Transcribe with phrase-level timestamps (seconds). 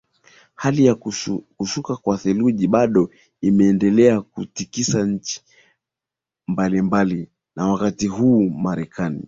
[0.55, 0.95] hali ya
[1.57, 3.09] kushuka kwa theluji bado
[3.41, 5.41] imeendelea kutikisa nchi
[6.47, 9.19] mbalimbali na wakati huu marekani